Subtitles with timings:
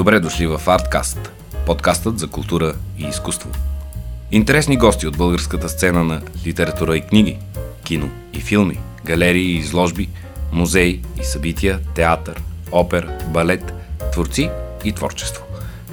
[0.00, 1.32] Добре дошли в Арткаст,
[1.66, 3.50] подкастът за култура и изкуство.
[4.30, 7.38] Интересни гости от българската сцена на литература и книги,
[7.84, 10.08] кино и филми, галерии и изложби,
[10.52, 12.42] музеи и събития, театър,
[12.72, 13.72] опер, балет,
[14.12, 14.50] творци
[14.84, 15.44] и творчество.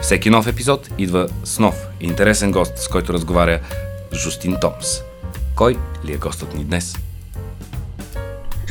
[0.02, 3.60] Всеки нов епизод идва с нов интересен гост, с който разговаря
[4.14, 5.02] Жустин Томс.
[5.56, 6.96] Кой ли е гостът ни днес?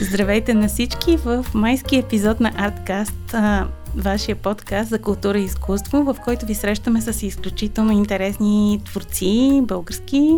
[0.00, 3.66] Здравейте на всички в майски епизод на Artcast,
[3.96, 10.30] вашия подкаст за култура и изкуство, в който ви срещаме с изключително интересни творци, български,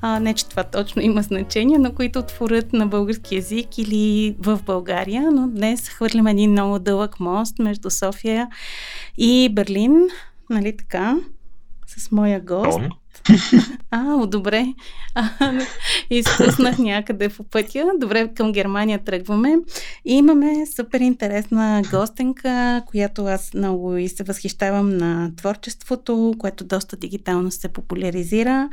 [0.00, 4.60] а, не че това точно има значение, но които творят на български язик или в
[4.66, 8.48] България, но днес хвърлям един много дълъг мост между София
[9.18, 10.08] и Берлин,
[10.50, 11.16] нали така,
[11.86, 12.80] с моя гост.
[13.90, 14.66] А, добре.
[16.10, 17.84] Изпуснах някъде по пътя.
[18.00, 19.56] Добре, към Германия тръгваме.
[20.04, 26.96] И имаме супер интересна гостенка, която аз много и се възхищавам на творчеството, което доста
[26.96, 28.68] дигитално се популяризира.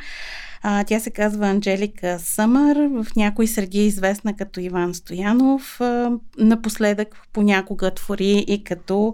[0.63, 5.81] А, тя се казва Анджелика Съмър, в някои среди е известна като Иван Стоянов.
[5.81, 9.13] А, напоследък понякога твори и като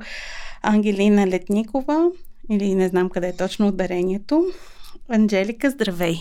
[0.62, 2.10] Ангелина Летникова,
[2.50, 4.46] или не знам къде е точно ударението.
[5.10, 6.20] Анджелика, здравей!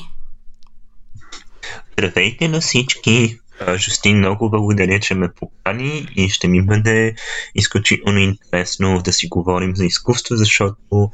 [1.93, 3.39] Здравейте на всички!
[3.77, 7.15] Жустин, много благодаря, че ме покани и ще ми бъде
[7.55, 11.11] изключително интересно да си говорим за изкуство, защото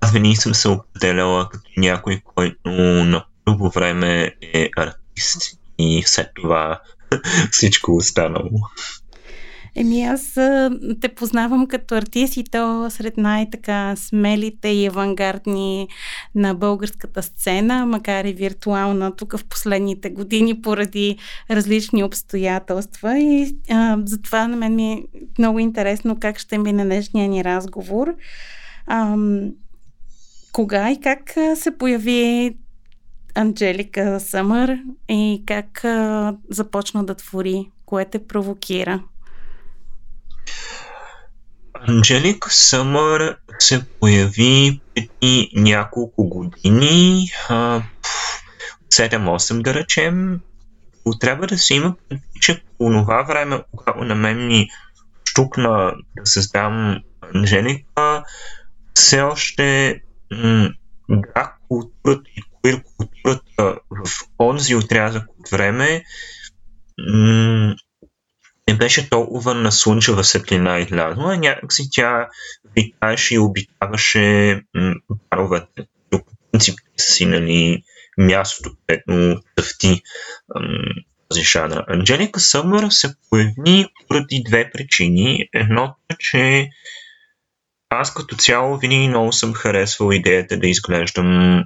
[0.00, 2.70] аз винаги съм се определяла като някой, който
[3.04, 6.80] на първо време е артист и след това
[7.50, 8.60] всичко останало.
[9.74, 10.32] Еми аз
[11.00, 15.88] те познавам като артист и то сред най-така смелите и авангардни
[16.34, 21.16] на българската сцена, макар и виртуална тук в последните години поради
[21.50, 25.02] различни обстоятелства и а, затова на мен ми е
[25.38, 28.14] много интересно как ще мине днешния ни разговор.
[28.86, 29.16] А,
[30.52, 32.56] кога и как се появи
[33.34, 34.78] Анджелика Съмър
[35.08, 37.70] и как а, започна да твори?
[37.86, 39.02] Кое те провокира?
[41.88, 47.26] Анджелик Съмър се появи преди няколко години,
[48.94, 50.40] 7-8 да речем.
[51.20, 54.68] Трябва да се има предвид, че по това време, когато на мен ми
[55.24, 56.98] штукна да създам
[57.34, 58.24] Анджелика,
[58.94, 60.70] все още м-
[61.08, 66.04] да, културата и queer културата в онзи отрязък от време
[68.70, 72.28] не беше толкова на слънчева светлина излязла, някакси тя
[72.76, 74.60] витаеше и обитаваше
[75.30, 75.86] баровете.
[76.10, 76.20] По
[76.52, 77.82] принцип си нали,
[78.18, 80.02] мястото, което тъфти
[81.28, 81.84] този жанр.
[81.88, 85.48] Анджелика Съмър се появи поради две причини.
[85.54, 86.68] Едното е, че
[87.88, 91.64] аз като цяло винаги много съм харесвал идеята да изглеждам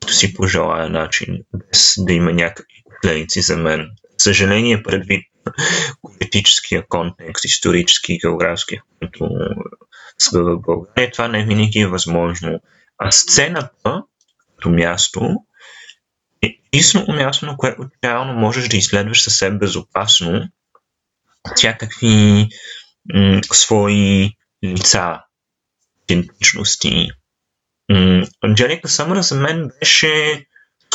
[0.00, 3.90] като си пожелая начин, без да има някакви последици за мен.
[4.18, 5.24] Съжаление, предвид
[6.02, 9.28] политическия контекст, исторически и географски, който
[10.18, 12.60] сме в България, това не винаги е възможно.
[12.98, 14.02] А сцената,
[14.56, 15.34] като място,
[16.42, 20.48] е единственото място, на което реално можеш да изследваш съвсем безопасно
[21.54, 22.48] всякакви
[23.14, 24.30] м- свои
[24.64, 25.20] лица,
[26.08, 27.08] идентичности.
[27.88, 30.44] М- Анджелика Съмър за мен беше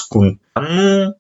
[0.06, 1.14] спонтанно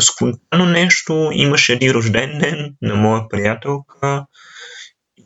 [0.00, 1.30] спонтанно нещо.
[1.32, 4.26] Имаше един рожден ден на моя приятелка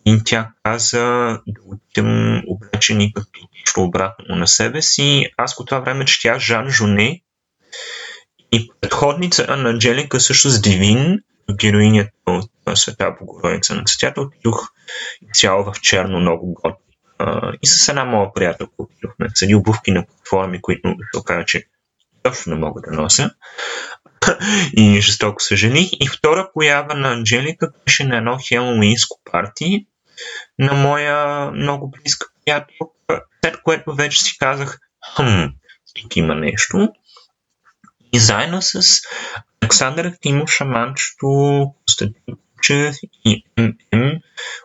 [0.07, 5.27] и тя каза да отидем облечени като нещо обратно на себе си.
[5.37, 7.21] Аз по това време четях Жан Жоне
[8.53, 11.19] и предходница на Анджелика също с Дивин,
[11.61, 14.69] героинята от Света Богородица на цветята, отидох
[15.35, 16.75] цяло в черно много год.
[17.63, 21.65] и с една моя приятелка отидохме с обувки на платформи, които се оказа, че
[22.25, 23.31] точно не мога да нося.
[24.77, 25.89] и жестоко съжалих.
[26.01, 29.87] И втора поява на Анджелика беше на едно хелоуинско парти
[30.59, 34.79] на моя много близка приятелка, след което вече си казах,
[35.17, 35.45] хм,
[35.95, 36.89] тук има нещо.
[38.13, 38.83] И заедно с
[39.63, 41.27] Александър Тимо Шаманчето,
[41.87, 44.13] Константин Кучев и ММ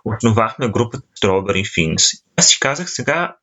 [0.06, 2.24] основахме групата Strawberry Fins.
[2.36, 3.36] Аз си казах сега,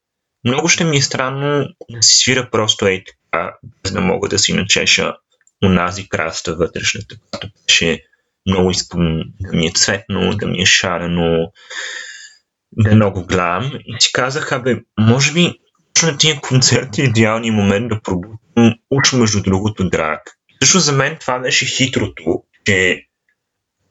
[0.44, 3.04] много ще ми е странно да си свира просто ей
[3.36, 5.14] така, без да мога да си начеша
[5.64, 8.02] онази краста вътрешната, която беше
[8.46, 11.52] много искам да ми е цветно, да ми е шарено,
[12.72, 13.72] да е много глам.
[13.86, 15.52] И си казах, абе, може би
[15.94, 18.38] точно на тия концерти е идеалният момент да пробудим
[18.90, 20.22] уч между другото драк.
[20.62, 23.02] Също за мен това беше хитрото, че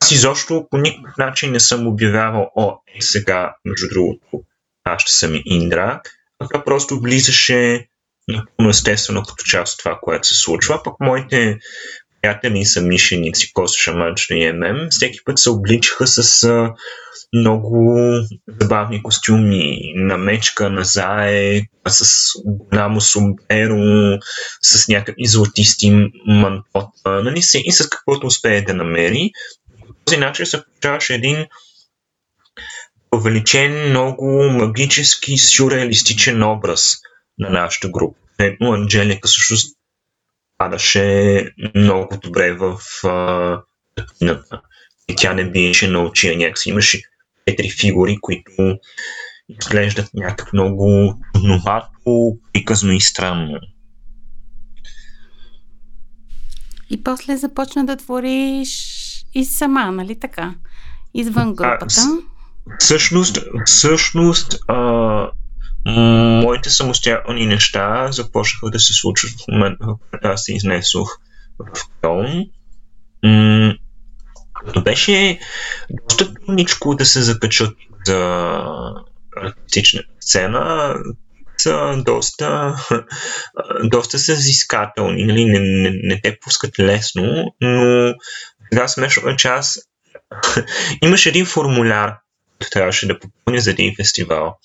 [0.02, 4.44] аз изобщо по никакъв начин не съм обявявал, о, е сега, между другото,
[4.84, 6.02] аз ще съм Индра,
[6.40, 7.88] а това просто влизаше
[8.28, 10.84] напълно естествено като част от това, което се случва.
[10.84, 11.58] Пък моите
[12.22, 16.48] приятели са мишеници, Косо Шаманчо и ММ, всеки път се обличаха с
[17.34, 18.00] много
[18.62, 24.20] забавни костюми, на мечка, на зае, с голямо сумберо,
[24.62, 29.32] с някакви златисти мантота, нали се, и с каквото успее да намери.
[29.88, 31.46] По този начин се получаваше един
[33.16, 36.96] увеличен, много магически, сюрреалистичен образ
[37.40, 38.20] на нашата група.
[38.40, 39.56] Ето Анджелика също
[40.58, 42.80] падаше много добре в
[43.96, 44.62] картината.
[45.10, 47.02] И тя не биеше на очи, някакси имаше
[47.48, 48.78] четири фигури, които
[49.50, 53.60] изглеждат някак много новато, приказно и странно.
[56.90, 58.72] И после започна да твориш
[59.34, 60.56] и сама, нали така?
[61.14, 61.86] Извън групата.
[61.98, 65.32] А, всъщност, всъщност а,
[65.86, 71.18] моите самостоятелни неща започнаха да се случват в момента, в който аз се изнесох
[71.60, 72.46] в Кълн.
[74.66, 75.40] Като беше
[75.90, 78.62] доста трудничко да се закачат за
[79.38, 80.96] артистична сцена,
[81.58, 82.76] са доста,
[83.84, 85.46] доста са зискателни, нали?
[85.46, 88.14] не, не, не те пускат лесно, но
[88.72, 89.80] сега смешно е, че аз
[91.02, 92.14] имаш един формуляр,
[92.52, 94.58] който трябваше да попълня за един фестивал.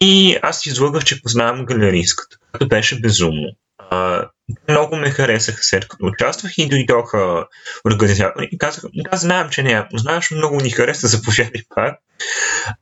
[0.00, 3.48] И аз излъгах, че познавам галерийската, което беше безумно.
[3.78, 4.28] А,
[4.68, 7.46] много ме харесаха след като участвах и дойдоха
[7.86, 11.98] организатори и казаха, да, знаем, че не я познаваш, много ни хареса, заповядай пак.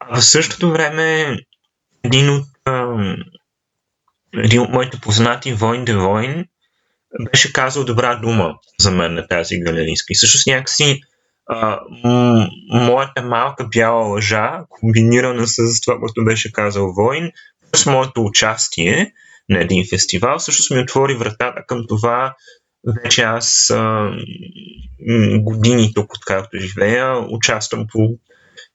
[0.00, 1.36] А в същото време
[2.04, 3.16] един от, ам,
[4.34, 6.44] един от моите познати, Войн де Войн,
[7.30, 10.12] беше казал добра дума за мен на тази галерийска.
[10.12, 11.00] И също с някакси
[12.70, 17.30] моята малка бяла лъжа, комбинирана с това, което беше казал Войн,
[17.76, 19.12] с моето участие
[19.48, 22.34] на един фестивал, също ми отвори вратата към това,
[23.02, 24.10] вече аз а,
[25.38, 28.18] години тук, откакто живея, участвам по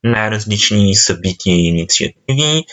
[0.04, 2.66] най-различни събития и инициативи,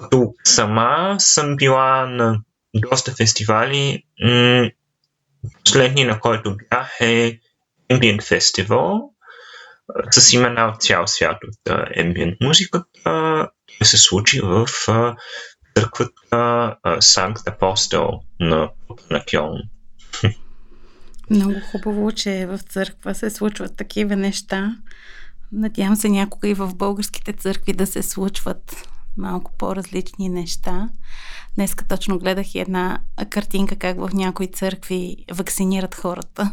[0.00, 2.40] като сама съм била на
[2.74, 4.02] доста фестивали.
[5.64, 7.38] Последния, на който бях е
[7.90, 9.11] Ambient Festival,
[10.10, 12.84] с имена от цял свят от ambient музиката.
[13.78, 14.66] Той се случи в
[15.76, 18.70] църквата Санкт Апостол на,
[19.10, 19.58] на Кьолн.
[21.30, 24.76] Много хубаво, че в църква се случват такива неща.
[25.52, 30.88] Надявам се някога и в българските църкви да се случват малко по-различни неща.
[31.54, 32.98] Днеска точно гледах и една
[33.30, 36.52] картинка как в някои църкви вакцинират хората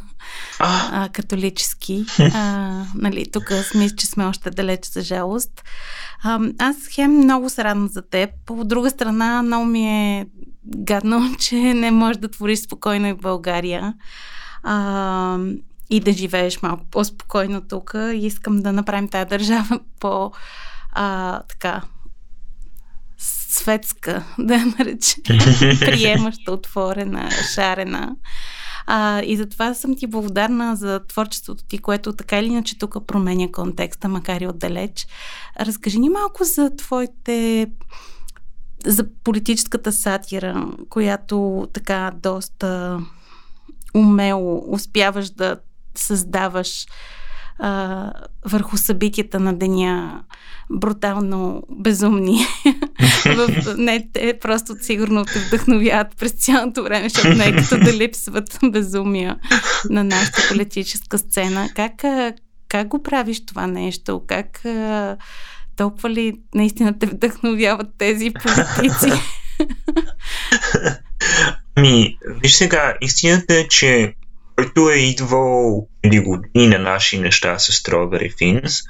[0.60, 2.06] а, католически.
[2.34, 5.64] А, нали, тук мисля, че сме още далеч за жалост.
[6.24, 8.30] А, аз хем много се радвам за теб.
[8.50, 10.28] От друга страна, много ми е
[10.66, 13.94] гадно, че не можеш да твориш спокойно и в България.
[14.64, 15.38] А,
[15.90, 17.96] и да живееш малко по-спокойно тук.
[18.14, 20.32] Искам да направим тази държава по
[20.92, 21.82] а, така
[23.50, 25.24] светска, да я наречем,
[25.80, 28.16] приемаща, отворена, шарена.
[28.92, 33.48] А, и затова съм ти благодарна за творчеството ти, което така или иначе тук променя
[33.52, 35.08] контекста, макар и отдалеч.
[35.60, 37.68] Разкажи ни малко за твоите
[38.86, 43.00] за политическата сатира, която така доста
[43.96, 45.58] умело успяваш да
[45.96, 46.86] създаваш
[47.60, 48.12] а,
[48.46, 50.24] върху събитията на деня
[50.70, 52.40] брутално безумни.
[53.26, 57.94] в, не, те просто сигурно те вдъхновяват през цялото време, защото не е като да
[57.94, 59.38] липсват безумия
[59.90, 61.70] на нашата политическа сцена.
[61.76, 61.94] Как,
[62.70, 64.22] как го правиш това нещо?
[64.28, 64.62] Как
[65.76, 69.12] толкова ли наистина те вдъхновяват тези политици?
[71.78, 74.14] Ми, виж сега, истината е, че
[74.56, 78.86] който е идвал или години на наши неща с Strawberry Fins,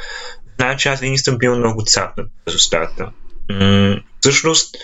[0.56, 3.12] знае, че аз винаги съм бил много цапнат през устата.
[4.20, 4.76] Всъщност,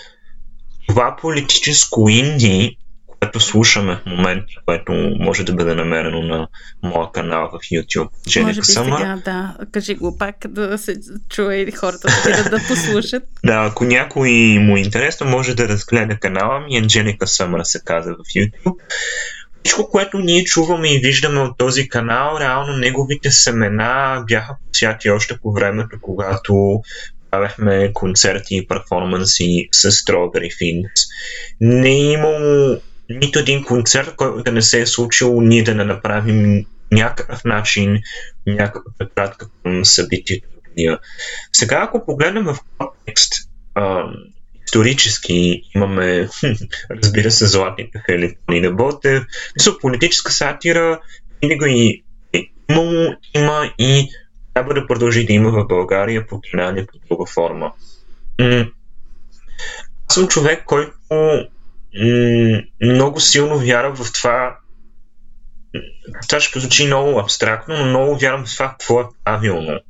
[0.88, 6.48] това политическо инди, което слушаме в момента, което може да бъде намерено на
[6.82, 8.08] моя канал в YouTube.
[8.28, 8.96] Дженика може би Summer.
[8.98, 9.66] сега, да.
[9.72, 10.96] Кажи го пак, да се
[11.28, 13.22] чуе и хората да, да послушат.
[13.44, 16.82] да, ако някой му е интересно, може да разгледа канала ми.
[16.82, 18.76] Angelica Summer се казва в YouTube.
[19.64, 25.38] Всичко, което ние чуваме и виждаме от този канал, реално неговите семена бяха посяти още
[25.42, 26.82] по времето, когато
[27.36, 31.08] правяхме концерти и перформанси с Strawberry Fiends.
[31.60, 35.84] Не е имало нито един концерт, който да не се е случил ние да не
[35.84, 37.98] направим някакъв начин,
[38.46, 40.48] някаква препратка към събитието.
[41.52, 43.32] Сега, ако погледнем в контекст,
[43.74, 44.02] а,
[44.66, 46.28] исторически имаме,
[46.90, 49.24] разбира се, златните хеликони на Ботев.
[49.80, 51.00] Политическа сатира
[51.42, 52.02] винаги
[52.32, 54.08] е имало, има и
[54.56, 56.26] трябва да продължи да има в България или
[56.86, 57.72] по друга форма.
[60.08, 60.92] Аз съм човек, който
[62.82, 64.58] много силно вярва в това.
[66.28, 69.80] Това ще звучи много абстрактно, но много вярвам в това какво е правилно.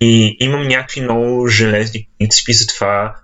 [0.00, 3.16] И имам някакви много железни принципи за това,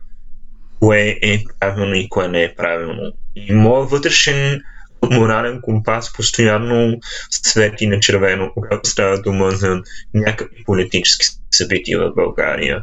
[0.81, 3.13] кое е правилно и кое не е правилно.
[3.35, 4.63] И моят вътрешен
[5.03, 6.99] морален компас постоянно
[7.31, 9.83] свети на червено, когато става дума за
[10.15, 12.83] някакви политически събития в България.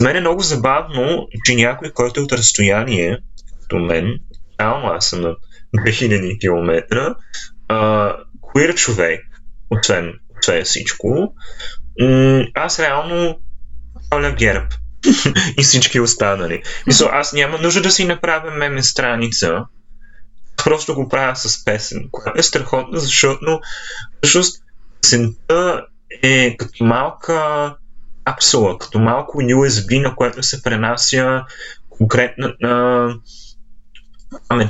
[0.00, 3.18] За мен е много забавно, че някой, който е от разстояние,
[3.62, 4.18] като мен,
[4.60, 5.36] реално аз съм на
[5.76, 7.14] 2000 км,
[8.40, 9.20] куир човек,
[9.70, 11.34] освен, освен всичко,
[12.54, 13.38] аз реално
[14.14, 14.74] Оля Герб
[15.58, 16.62] и всички останали.
[16.86, 19.64] Мисля, аз няма нужда да си направя меме страница,
[20.56, 23.60] просто го правя с песен, която е страхотна, защото
[24.22, 24.62] всъщност
[25.02, 25.86] песента
[26.22, 27.76] е като малка
[28.24, 31.44] капсула, като малко USB, на което се пренася
[31.90, 33.08] конкретна на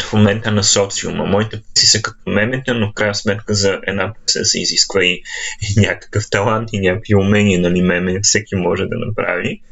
[0.02, 1.24] в момента на социума.
[1.24, 5.22] Моите песни са като мемета, но в крайна сметка за една песен се изисква и,
[5.60, 9.62] и някакъв талант и някакви умения, нали, меме всеки може да направи.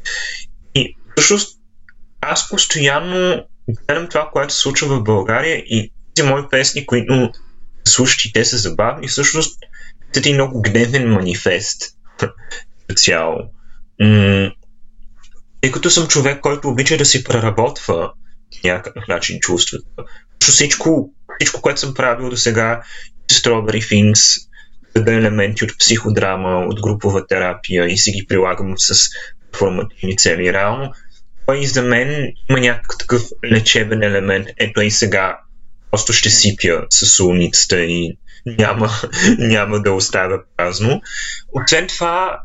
[0.75, 1.59] И всъщност
[2.21, 7.31] аз постоянно гледам това, което се случва в България и тези мои песни, които
[7.87, 9.59] слушат и те са забавни, всъщност
[10.13, 11.81] те ти много гневен манифест
[12.95, 13.39] цяло.
[15.61, 18.13] тъй като съм човек, който обича да си преработва
[18.63, 20.03] някакъв начин чувствата.
[20.39, 22.81] Всичко, всичко, което съм правил до сега,
[23.31, 24.47] Strawberry Things,
[25.01, 29.09] да елементи от психодрама, от групова терапия и си ги прилагам с
[29.55, 30.53] формативни цели.
[30.53, 30.93] Реално,
[31.41, 34.47] това и за мен има някакъв такъв лечебен елемент.
[34.57, 35.37] Ето и сега
[35.93, 38.89] просто ще сипя с улницата и няма,
[39.37, 41.01] няма да оставя празно.
[41.51, 42.39] Освен това,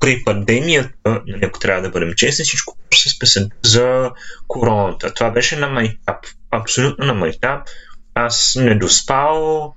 [0.00, 4.10] при пандемията, нали, ако трябва да бъдем честни, всичко с песен за
[4.48, 5.14] короната.
[5.14, 6.26] Това беше на майтап.
[6.50, 7.68] Абсолютно на майтап.
[8.14, 9.74] Аз не доспал,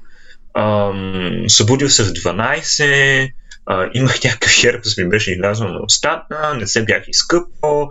[0.53, 3.31] ам, събудил се в 12,
[3.65, 7.89] а, имах някакъв херпес, ми беше излязъл на устата, не се бях изкъпал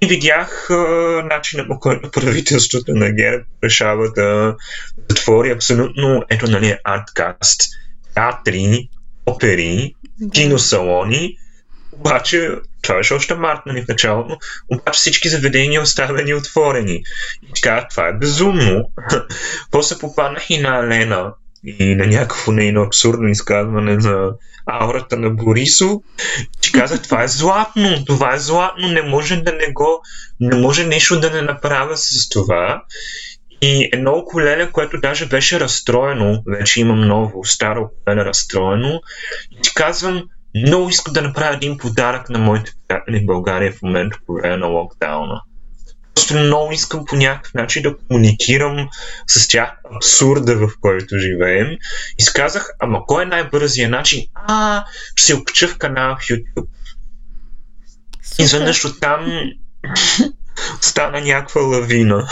[0.00, 0.74] и видях а,
[1.24, 4.56] начина по който правителството на ГЕРБ решава да
[5.10, 7.60] затвори абсолютно, ето нали, арткаст,
[8.14, 8.88] театри,
[9.26, 9.94] опери,
[10.32, 11.36] киносалони,
[11.92, 12.50] обаче
[12.82, 14.38] това беше още март, нали, в началото,
[14.68, 17.02] обаче всички заведения оставени отворени.
[17.48, 18.90] И така, това е безумно.
[19.70, 21.32] После попаднах и на Лена
[21.78, 24.30] и на някакво нейно абсурдно изказване за
[24.66, 25.92] аурата на Борисов.
[26.60, 30.02] Ти казах, това е златно, това е златно, не може да не го,
[30.40, 32.82] не може нещо да не направя с това.
[33.62, 39.00] И едно укулеле, което даже беше разстроено, вече имам ново, старо укулеле разстроено,
[39.58, 40.22] и ти казвам,
[40.66, 44.56] много искам да направя един подарък на моите приятели в България в момента по време
[44.56, 45.40] на локдауна.
[46.18, 48.88] Просто много искам по някакъв начин да комуникирам
[49.26, 51.66] с тях абсурда, в който живеем.
[52.18, 54.26] И сказах, ама кой е най-бързия начин?
[54.34, 54.84] А,
[55.16, 56.66] ще се окача в канал в YouTube.
[58.38, 59.42] И Изведнъж там
[60.80, 62.28] стана някаква лавина.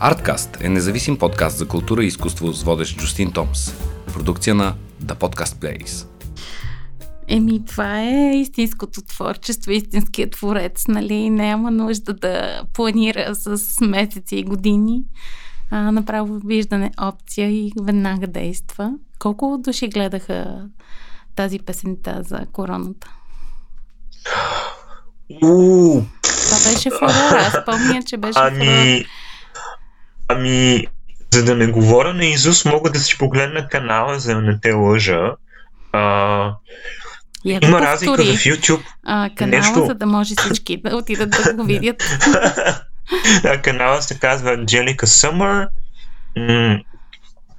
[0.00, 3.74] Арткаст е независим подкаст за култура и изкуство с водещ Джустин Томс.
[4.12, 6.09] Продукция на The Podcast Place.
[7.32, 11.30] Еми, това е истинското творчество, истинският творец, нали?
[11.30, 15.02] Няма нужда да планира с месеци и години.
[15.70, 18.92] А, направо виждане опция и веднага действа.
[19.18, 20.64] Колко души гледаха
[21.36, 23.10] тази песента за короната?
[25.42, 27.36] У, Това беше фурор.
[27.36, 28.52] Аз помня, че беше фурор.
[28.52, 29.04] ами,
[30.28, 30.86] ами,
[31.34, 34.72] за да не говоря на Изус, мога да си погледна канала, за да не те
[34.72, 35.34] лъжа.
[35.92, 36.54] А,
[37.44, 38.82] И ако има разлика повтори, в YouTube.
[39.06, 39.86] а, канала, нещо.
[39.86, 42.02] за да може всички да отидат да го видят.
[43.44, 45.68] А, канала се казва Angelica Summer.
[46.36, 46.80] М-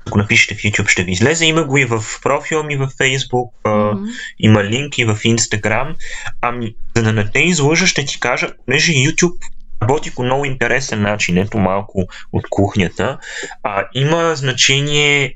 [0.07, 1.45] ако напишете в YouTube ще ви излезе.
[1.45, 3.49] Има го и в профила ми във Facebook.
[3.63, 4.05] А, Мгм.
[4.39, 5.95] има линк и в Instagram.
[6.41, 9.35] Ами, за да не те излъжа, ще ти кажа, понеже YouTube
[9.81, 13.17] работи по много интересен начин, ето малко от кухнята.
[13.63, 15.33] А, има значение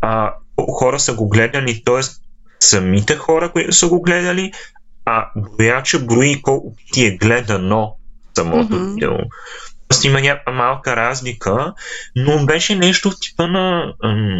[0.00, 0.32] а,
[0.78, 2.00] хора са го гледали, т.е.
[2.60, 4.52] самите хора, които са го гледали,
[5.04, 7.94] а брояча брои колко ти е гледано
[8.34, 8.84] самото Мгм.
[8.84, 9.10] видео.
[9.88, 11.74] Просто има някаква малка разлика,
[12.16, 14.38] но беше нещо от типа на ам,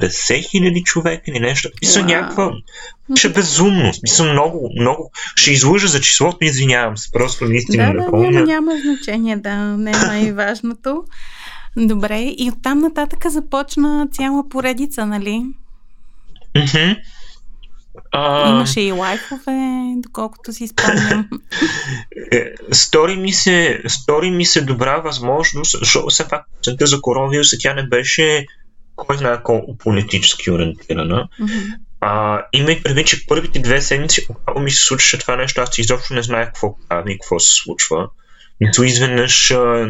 [0.00, 1.68] 50 хиляди човека или нещо.
[1.82, 2.06] Мисля, Wow.
[2.06, 2.50] някаква...
[3.14, 3.92] Ще безумно.
[4.02, 5.10] Мисля, много, много.
[5.36, 7.12] Ще излъжа за числото, извинявам се.
[7.12, 8.30] Просто наистина Да, не да, помня.
[8.30, 11.04] няма, няма значение, да, не е най-важното.
[11.76, 15.44] Добре, и оттам нататък започна цяла поредица, нали?
[18.12, 21.28] А, Имаше и лайфове, доколкото си спомням.
[22.32, 27.56] е, стори, ми се, стори ми се добра възможност, защото все пак цента за коронавируса
[27.60, 28.46] тя не беше
[28.96, 31.28] кой знае колко политически ориентирана.
[31.40, 31.54] Мгм.
[32.00, 36.14] А, имай предвид, че първите две седмици, когато ми се случваше това нещо, аз изобщо
[36.14, 38.08] не знаех какво прави и какво се случва.
[38.60, 39.86] Нито изведнъж а,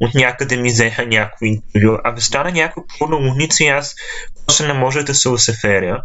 [0.00, 1.98] от някъде ми взеха някакво интервю.
[2.04, 3.96] Абе стана някаква пълна луница и аз
[4.48, 6.02] после не може да се усеферя.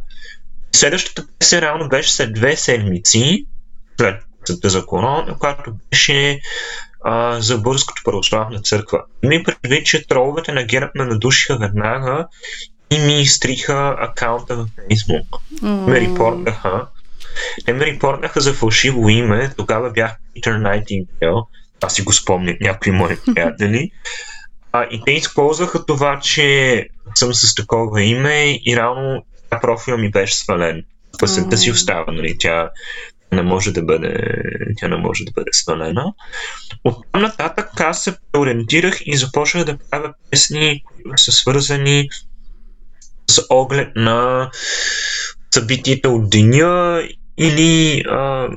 [0.75, 3.45] Следващата песен реално беше след две седмици,
[4.00, 6.39] след съда за корона, която беше
[7.03, 9.03] а, за Българската православна църква.
[9.23, 12.27] Имай предвид, че троловете на ГЕРБ ме надушиха веднага
[12.91, 15.25] и ми изтриха акаунта в Facebook.
[15.62, 16.88] Ме репортнаха.
[17.65, 19.53] Те ме репортнаха за фалшиво име.
[19.57, 21.45] Тогава бях Peter Nightingale.
[21.81, 23.91] Аз си го спомням, някои мои приятели.
[24.74, 29.25] А, и те използваха това, че съм с такова име и реално
[29.62, 30.84] профила ми беше свален.
[31.20, 32.36] Пъсента си остава, нали?
[32.39, 32.70] Тя
[33.32, 34.13] не може да бъде,
[34.77, 36.13] тя не може да бъде свалена.
[36.84, 42.10] От там нататък аз се ориентирах и започнах да правя песни, които са свързани
[43.32, 44.50] с оглед на
[45.53, 47.03] събитията от деня
[47.38, 48.50] или, а,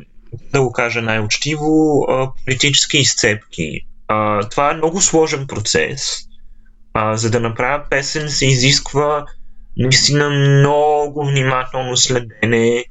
[0.53, 3.86] да го кажа най-учтиво, а, политически изцепки.
[4.09, 6.19] А, това е много сложен процес.
[6.95, 9.27] А, за да направя песен се изисква
[9.77, 12.85] наистина много внимателно следене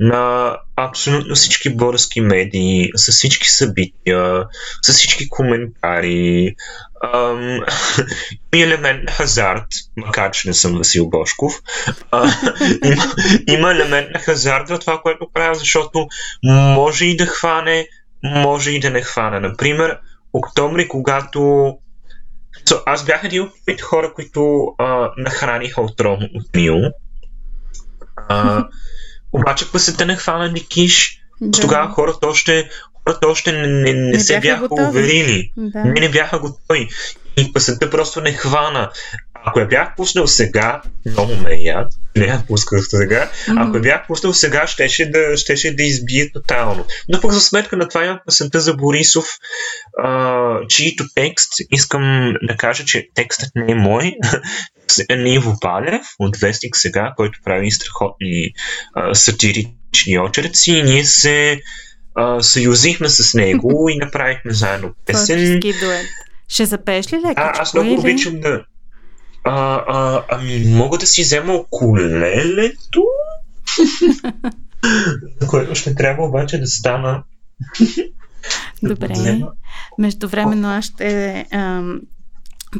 [0.00, 4.44] на абсолютно всички български медии, с всички събития,
[4.82, 6.54] с всички коментари.
[7.14, 7.60] Ам,
[8.54, 11.52] и елемент на хазарт, макар че не съм Васил Бошков.
[12.10, 12.24] А,
[12.84, 13.04] има,
[13.48, 16.06] има елемент на хазарт в това, което правя, защото
[16.44, 17.88] може и да хване,
[18.22, 19.40] може и да не хване.
[19.40, 19.98] Например,
[20.36, 21.72] октомври, когато
[22.64, 26.76] So, аз бях един от първите хора, които а, нахраниха отровно от Нил.
[28.16, 28.64] А,
[29.32, 31.20] обаче пъсета не хвана ни киш.
[31.40, 31.60] Да.
[31.60, 32.70] Тогава хората още,
[33.04, 35.52] хората още не, не, не, Не се бяха бяха уверили.
[35.56, 35.84] Да.
[35.84, 36.88] Не, не бяха готови.
[37.36, 38.90] И пъсета просто не хвана.
[39.48, 41.92] Ако я бях пуснал сега, много ме е яд.
[42.16, 43.30] Не я пусках сега.
[43.56, 46.84] Ако я бях пуснал сега, щеше да, щеше да избие тотално.
[47.08, 49.26] Но пък за сметка на това има песента за Борисов,
[50.02, 54.12] а, чието текст, искам да кажа, че текстът не е мой,
[55.10, 58.50] е на Иво Палев от Вестник сега, който прави страхотни
[58.94, 61.60] а, сатирични очерци и ние се
[62.14, 65.36] а, съюзихме с него и направихме заедно песен.
[65.36, 66.06] Творчески дует.
[66.48, 67.42] Ще запееш ли лекичко?
[67.42, 67.98] А, аз много или?
[67.98, 68.64] обичам да...
[69.48, 73.02] А, а, ами, мога да си взема околелето,
[75.48, 77.24] което ще трябва обаче да стана.
[78.82, 79.12] Добре.
[79.12, 79.48] взема.
[79.98, 82.00] Междувременно аз ще ам,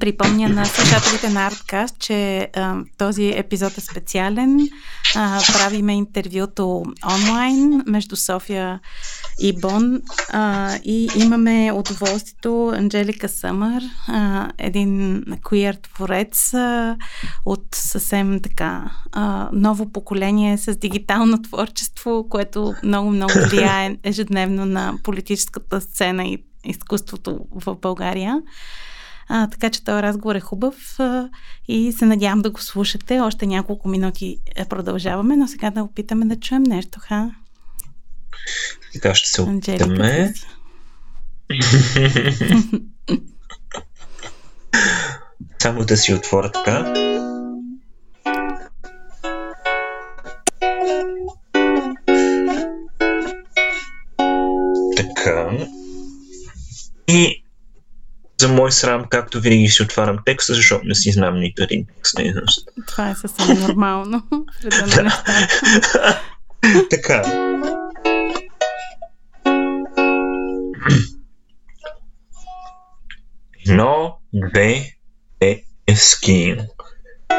[0.01, 4.59] припомня на слушателите на Artcast, че ам, този епизод е специален.
[5.17, 8.81] А, правиме интервюто онлайн между София
[9.39, 16.97] и Бон а, и имаме удоволствието Анджелика Съмър, а, един queer творец а,
[17.47, 25.81] от съвсем така а, ново поколение с дигитално творчество, което много-много влияе ежедневно на политическата
[25.81, 28.43] сцена и изкуството в България.
[29.29, 31.29] А, така че този разговор е хубав а,
[31.69, 33.21] и се надявам да го слушате.
[33.21, 37.31] Още няколко минути е, продължаваме, но сега да опитаме да чуем нещо, ха?
[38.93, 40.35] Така ще се опитаме.
[45.63, 46.95] Само да си отворя така.
[54.97, 55.51] Така.
[57.09, 57.45] И
[58.41, 62.19] за мой срам, както винаги си отварям текста, защото не си знам нито един текст
[62.19, 62.69] наизуст.
[62.87, 64.23] Това е съвсем нормално.
[65.03, 65.13] на
[66.91, 67.23] така.
[73.69, 74.97] Едно, две,
[75.41, 76.57] е, е ски.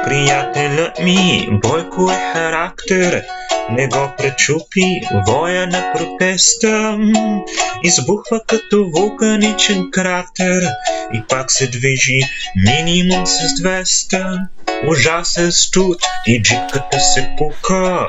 [0.03, 3.23] Приятелят ми, Бойко е характер,
[3.69, 6.97] не го пречупи воя на протеста.
[7.83, 10.67] Избухва като вулканичен кратер
[11.13, 12.21] и пак се движи
[12.55, 14.47] минимум с 200.
[14.85, 18.07] Ужасен студ и джипката се пука,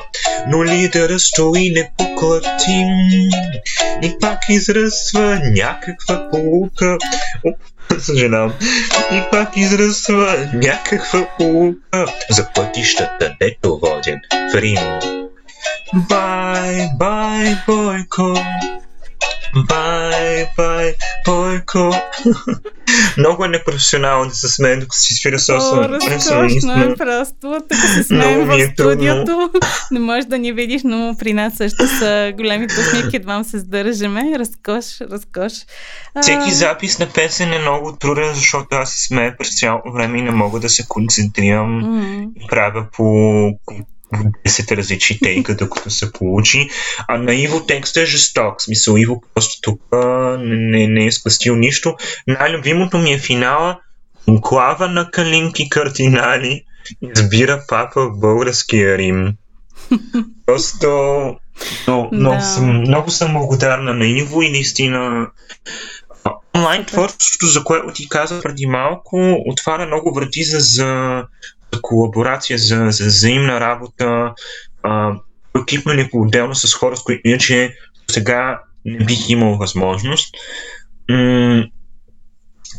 [0.48, 2.88] но лидера стои непоклатим
[4.02, 6.98] и пак изръсва някаква полука.
[7.98, 8.52] Съжалявам.
[9.12, 14.18] И пак изръсва някаква полука за пътищата, дето водят
[14.52, 14.78] в Рим.
[15.94, 18.34] Бай, бай, бойко,
[19.68, 20.94] Бай, бай,
[21.26, 21.94] бойко.
[23.18, 25.88] Много е непрофесионално да се смеем, докато си свира собствено.
[25.88, 27.60] Разкошно е просто.
[27.68, 29.50] Така се смеем в е студиото.
[29.90, 34.22] Не можеш да ни видиш, но при нас също са големите усмивки, едва се сдържаме.
[34.38, 35.52] Разкош, разкош.
[36.20, 40.22] Всеки запис на песен е много труден, защото аз се смея през цялото време и
[40.22, 42.30] не мога да се концентрирам mm.
[42.36, 43.04] и правя по
[44.14, 46.68] 10 различни тейка, докато се получи.
[47.08, 48.62] А на Иво текстът е жесток.
[48.62, 49.80] Смисъл, Иво просто тук
[50.38, 51.96] не, не е спастил нищо.
[52.26, 53.78] Най-любимото ми е финала
[54.42, 56.64] Клава на калинки кардинали
[57.16, 59.34] избира папа в българския Рим.
[60.46, 60.88] Просто
[61.88, 62.40] но, но да.
[62.40, 65.26] съм, много съм благодарна на Иво и наистина
[66.56, 71.22] онлайн творчеството, за което ти каза преди малко, отваря много врати за, за
[71.72, 74.34] за колаборация, за, за взаимна работа,
[74.82, 75.12] а,
[75.92, 77.74] или по-отделно с хора, с които иначе
[78.10, 80.34] сега не бих имал възможност.
[81.10, 81.64] М-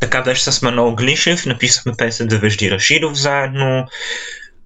[0.01, 3.87] така беше с Манол Глишев, написахме песен за Вежди Рашидов заедно.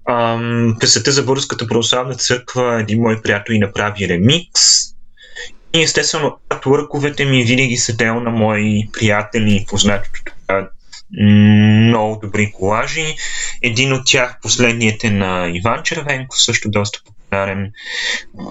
[0.09, 4.61] Ам, песента за Българската православна църква един мой приятел и направи ремикс.
[5.73, 10.09] И естествено, артворковете ми винаги са дел на мои приятели и познати
[11.21, 13.15] много добри колажи.
[13.61, 17.71] Един от тях, последният е на Иван Червенко, също доста популярен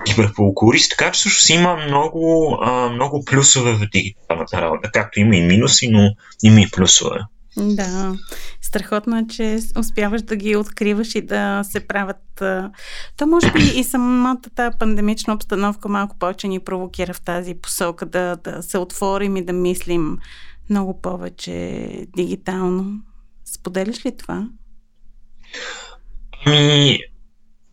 [0.07, 2.59] киберфолклорист, така че също си има много,
[2.93, 6.11] много плюсове в дигиталната работа, както има и минуси, но
[6.43, 7.19] има и плюсове.
[7.57, 8.17] Да,
[8.61, 12.43] страхотно е, че успяваш да ги откриваш и да се правят.
[13.17, 18.07] То може би и самата тази пандемична обстановка малко повече ни провокира в тази посока
[18.07, 20.19] да, да се отворим и да мислим
[20.71, 23.01] много повече дигитално.
[23.45, 24.49] Споделяш ли това?
[26.47, 26.99] Ми,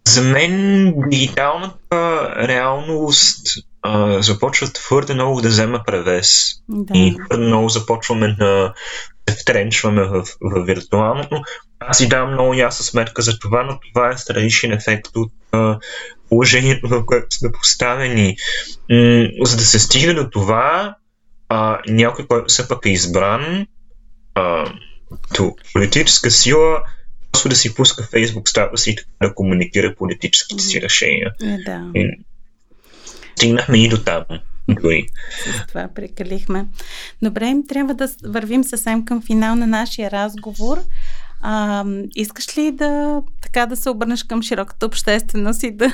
[0.08, 3.48] за мен дигиталната реалност
[3.82, 6.32] а, започва твърде много да взема превес.
[6.70, 6.98] Да.
[6.98, 8.74] И твърде много започваме да
[9.30, 11.42] се втренчваме в, в виртуалното.
[11.80, 15.80] Аз си давам много ясна сметка за това, но това е страничен ефект от а,
[16.30, 18.38] положението, в което сме поставени.
[18.90, 20.96] М- за да се стигне до това,
[21.50, 23.68] а, някой, който все пък е избран,
[24.36, 24.74] а,
[25.36, 26.82] то политическа сила,
[27.32, 31.32] просто да си пуска Фейсбук статуси и да комуникира политическите си решения.
[31.44, 31.92] Е, да.
[31.96, 32.20] И,
[33.36, 34.24] стигнахме и до там.
[34.70, 35.06] Дори.
[35.46, 36.66] С това прекалихме.
[37.22, 40.78] Добре, трябва да вървим съвсем към финал на нашия разговор.
[41.42, 45.94] А, искаш ли да така да се обърнеш към широката общественост и да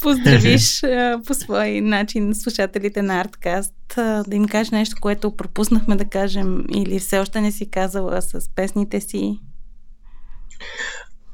[0.00, 5.96] поздравиш а, по свой начин слушателите на Арткаст, а, да им кажеш нещо, което пропуснахме
[5.96, 9.40] да кажем или все още не си казала с песните си?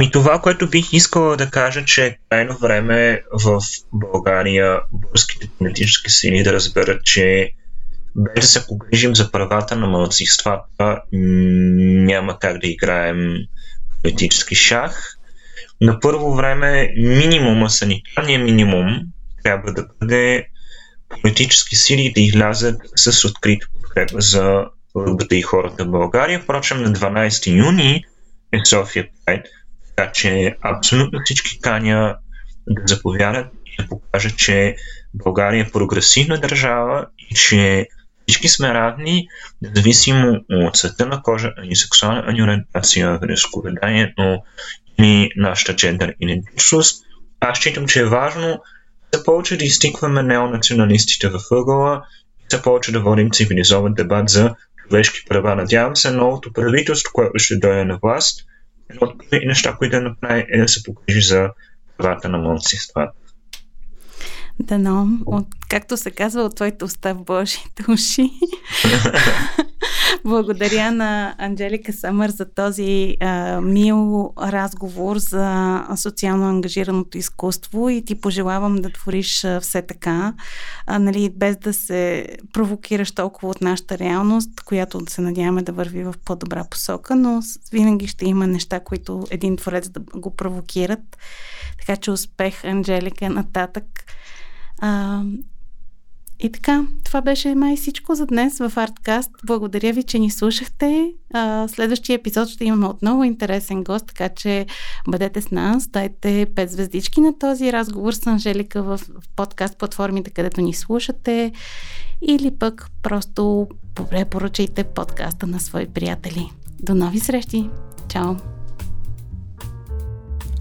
[0.03, 3.61] И това, което бих искала да кажа, че е крайно време в
[3.93, 7.53] България българските политически сили да разберат, че
[8.17, 13.37] без да се погрижим за правата на младсинствата, няма как да играем
[14.03, 15.19] политически шах.
[15.81, 18.87] На първо време минимума, санитарния минимум,
[19.45, 20.47] трябва да бъде
[21.09, 24.65] политически сили да излязат с открит подкрепа за
[24.97, 26.41] рубата и хората в България.
[26.41, 28.05] Впрочем, на 12 юни
[28.53, 29.47] е София Прайд,
[29.89, 32.17] така че абсолютно всички каня
[32.69, 34.77] да заповядат и да покажат, че
[35.15, 37.89] България е прогресивна държава и че
[38.29, 39.29] всички сме равни,
[39.63, 44.39] независимо от цвета на кожа, ни сексуална ни ориентация, вероисповеданието
[44.99, 47.05] или нашата джендър идентичност.
[47.41, 48.63] Аз считам, че е важно
[49.13, 52.03] да повече да изтикваме неонационалистите в ъгъла
[52.41, 55.57] и да повече да водим цивилизован дебат за човешки права.
[55.57, 58.41] Надявам се новото правителство, което ще дойде на власт,
[58.91, 61.51] едно от неща, които да направи е да се погрижи за
[61.99, 63.13] правата на младсинствата.
[64.61, 68.31] Дано, от, както се казва, от твоите уста в Божите уши.
[70.25, 78.21] Благодаря на Анджелика Съмър за този а, мил разговор за социално ангажираното изкуство и ти
[78.21, 80.35] пожелавам да твориш а, все така,
[80.87, 86.05] а, нали, без да се провокираш толкова от нашата реалност, която се надяваме да върви
[86.05, 91.19] в по-добра посока, но винаги ще има неща, които един творец да го провокират.
[91.79, 93.85] Така че успех, Анджелика, нататък.
[94.83, 95.23] А,
[96.41, 99.31] И така, това беше май всичко за днес в Artcast.
[99.47, 101.13] Благодаря ви, че ни слушахте.
[101.35, 104.67] А, следващия епизод ще имаме отново интересен гост, така че
[105.09, 105.87] бъдете с нас.
[105.87, 111.53] Дайте 5 звездички на този разговор с Анжелика в, в подкаст платформите, където ни слушате.
[112.23, 113.69] Или пък просто
[114.11, 116.51] препоръчайте подкаста на свои приятели.
[116.81, 117.71] До нови срещи!
[118.09, 118.35] Чао!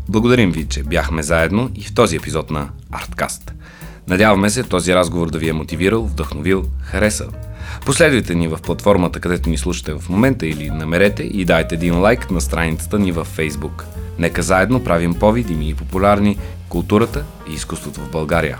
[0.10, 3.61] Благодарим ви, че бяхме заедно и в този епизод на Artcast.
[4.08, 7.28] Надяваме се този разговор да ви е мотивирал, вдъхновил, харесал.
[7.86, 12.32] Последвайте ни в платформата, където ни слушате в момента или намерете и дайте един лайк
[12.32, 13.84] на страницата ни във Facebook.
[14.20, 16.38] Нека заедно правим по-видими и популярни
[16.70, 18.60] културата и изкуството в България.